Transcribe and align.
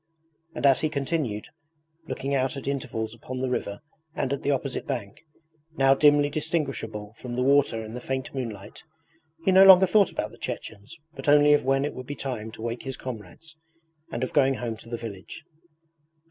And 0.55 0.65
as 0.65 0.79
he 0.81 0.89
continued 0.89 1.49
looking 2.07 2.33
out 2.33 2.57
at 2.57 2.67
intervals 2.67 3.13
upon 3.13 3.37
the 3.37 3.51
river 3.51 3.81
and 4.15 4.33
at 4.33 4.41
the 4.41 4.49
opposite 4.49 4.87
bank, 4.87 5.21
now 5.77 5.93
dimly 5.93 6.27
distinguishable 6.31 7.13
from 7.17 7.35
the 7.35 7.43
water 7.43 7.85
in 7.85 7.93
the 7.93 8.01
faint 8.01 8.33
moonlight, 8.33 8.81
he 9.45 9.51
no 9.51 9.63
longer 9.63 9.85
thought 9.85 10.09
about 10.11 10.31
the 10.31 10.39
Chechens 10.39 10.97
but 11.13 11.29
only 11.29 11.53
of 11.53 11.65
when 11.65 11.85
it 11.85 11.93
would 11.93 12.07
be 12.07 12.15
time 12.15 12.49
to 12.53 12.63
wake 12.63 12.81
his 12.81 12.97
comrades, 12.97 13.55
and 14.11 14.23
of 14.23 14.33
going 14.33 14.55
home 14.55 14.75
to 14.77 14.89
the 14.89 14.97
village. 14.97 15.43